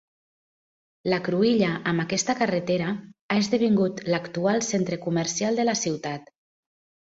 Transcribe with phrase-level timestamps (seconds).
[1.13, 2.89] La cruïlla amb aquesta carretera
[3.35, 6.37] ha esdevingut l'actual centre comercial de la ciutat.